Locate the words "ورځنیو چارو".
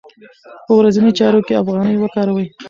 0.79-1.39